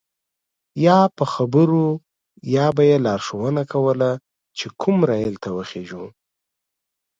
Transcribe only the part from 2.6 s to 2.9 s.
به